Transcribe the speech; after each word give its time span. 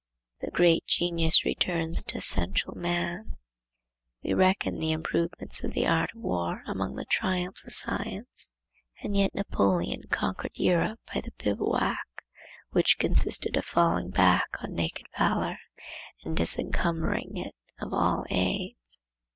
The 0.39 0.49
great 0.49 0.87
genius 0.87 1.45
returns 1.45 2.01
to 2.05 2.17
essential 2.17 2.73
man. 2.75 3.37
We 4.23 4.33
reckoned 4.33 4.81
the 4.81 4.91
improvements 4.93 5.63
of 5.63 5.73
the 5.73 5.85
art 5.85 6.09
of 6.15 6.21
war 6.21 6.63
among 6.65 6.95
the 6.95 7.05
triumphs 7.05 7.67
of 7.67 7.73
science, 7.73 8.55
and 9.03 9.15
yet 9.15 9.35
Napoleon 9.35 10.05
conquered 10.09 10.53
Europe 10.57 11.01
by 11.13 11.21
the 11.21 11.33
bivouac, 11.37 11.99
which 12.71 12.97
consisted 12.97 13.55
of 13.55 13.63
falling 13.65 14.09
back 14.09 14.47
on 14.63 14.73
naked 14.73 15.05
valor 15.19 15.59
and 16.23 16.35
disencumbering 16.35 17.33
it 17.37 17.53
of 17.79 17.93
all 17.93 18.25
aids. 18.31 19.03